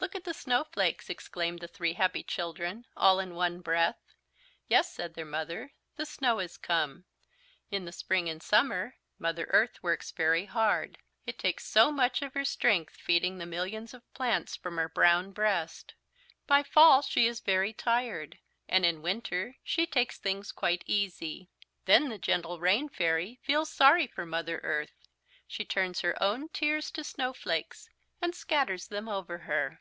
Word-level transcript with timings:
"Look 0.00 0.14
at 0.14 0.22
the 0.24 0.32
snowflakes," 0.32 1.10
exclaimed 1.10 1.58
the 1.58 1.66
three 1.68 1.94
happy 1.94 2.22
children, 2.22 2.86
all 2.96 3.18
in 3.20 3.34
one 3.34 3.60
breath. 3.60 3.98
"Yes," 4.68 4.92
said 4.92 5.14
their 5.14 5.24
Mother, 5.24 5.72
"the 5.96 6.06
snow 6.06 6.38
has 6.38 6.56
come. 6.56 7.04
In 7.72 7.84
the 7.84 7.90
spring 7.92 8.28
and 8.28 8.40
summer 8.42 8.94
Mother 9.18 9.46
Earth 9.50 9.82
works 9.82 10.12
very 10.12 10.44
hard. 10.44 10.98
It 11.26 11.36
takes 11.38 11.66
so 11.66 11.90
much 11.90 12.22
of 12.22 12.32
her 12.34 12.44
strength, 12.44 12.96
feeding 12.96 13.38
the 13.38 13.44
millions 13.46 13.92
of 13.92 14.12
plants 14.14 14.54
from 14.56 14.76
her 14.78 14.88
brown 14.88 15.32
breast. 15.32 15.94
By 16.46 16.62
fall 16.62 17.02
she 17.02 17.26
is 17.26 17.40
very 17.40 17.72
tired 17.72 18.38
and 18.68 18.86
in 18.86 19.02
winter 19.02 19.56
she 19.64 19.84
takes 19.84 20.16
things 20.16 20.52
quite 20.52 20.84
easy. 20.86 21.48
"Then 21.86 22.08
the 22.08 22.18
gentle 22.18 22.60
Rain 22.60 22.88
Fairy 22.88 23.40
feels 23.42 23.68
sorry 23.70 24.06
for 24.06 24.24
Mother 24.24 24.60
Earth. 24.62 25.08
She 25.48 25.64
turns 25.64 26.00
her 26.00 26.20
own 26.22 26.48
tears 26.50 26.90
to 26.92 27.02
snow 27.04 27.32
flakes, 27.32 27.90
and 28.22 28.32
scatters 28.34 28.86
them 28.88 29.08
over 29.08 29.38
her. 29.38 29.80